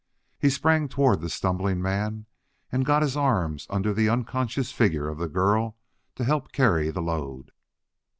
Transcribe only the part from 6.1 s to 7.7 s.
to help carry the load.